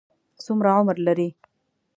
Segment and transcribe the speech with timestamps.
[0.45, 1.29] څومره عمر لري؟